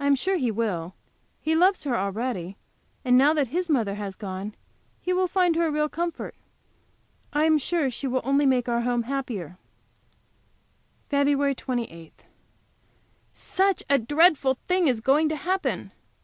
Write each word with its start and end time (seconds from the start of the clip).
I 0.00 0.06
am 0.08 0.16
sure 0.16 0.36
he 0.36 0.50
will; 0.50 0.94
he 1.40 1.54
loves 1.54 1.84
her 1.84 1.96
already, 1.96 2.56
and 3.04 3.16
now 3.16 3.32
that 3.34 3.46
his 3.54 3.70
mother 3.70 3.94
has 3.94 4.16
gone 4.16 4.56
he 5.00 5.12
will 5.12 5.28
find 5.28 5.54
her 5.54 5.68
a 5.68 5.70
real 5.70 5.88
comfort. 5.88 6.34
I 7.32 7.44
am 7.44 7.58
sure 7.58 7.88
she 7.88 8.08
will 8.08 8.20
only 8.24 8.46
make 8.46 8.68
our 8.68 8.80
home 8.80 9.02
the 9.02 9.06
happier. 9.06 9.56
FEB. 11.08 11.56
28. 11.56 12.24
Such 13.30 13.84
a 13.88 13.96
dreadful 14.00 14.58
thing 14.66 14.88
is 14.88 15.00
going 15.00 15.28
to 15.28 15.36
happen! 15.36 15.92